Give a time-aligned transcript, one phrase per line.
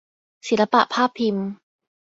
[0.47, 1.47] ศิลปะภาพพิมพ์